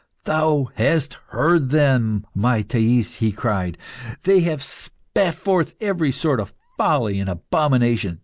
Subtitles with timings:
[0.23, 3.77] "Thou hast heard them, my Thais!" he cried.
[4.23, 8.19] "They have spat forth every sort of folly and abomination.